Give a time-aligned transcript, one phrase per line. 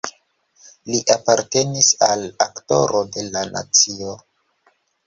[0.91, 4.21] Li apartenis al Aktoro de la nacio.